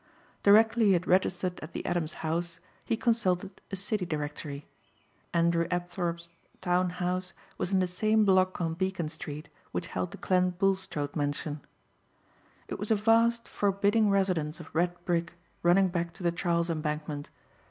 [0.41, 4.65] Directly he had registered at the Adams House he consulted a city directory.
[5.31, 6.27] Andrew Apthorpe's
[6.59, 11.15] town house was in the same block on Beacon street which held the Clent Bulstrode
[11.15, 11.61] mansion.
[12.67, 17.29] It was a vast, forbidding residence of red brick running back to the Charles embankment.